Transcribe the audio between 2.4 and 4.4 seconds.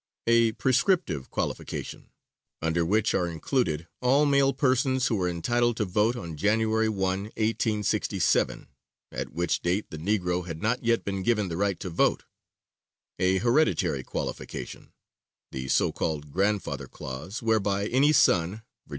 under which are included all